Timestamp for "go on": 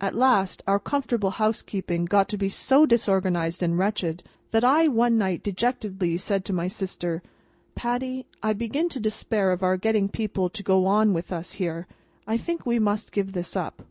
10.64-11.12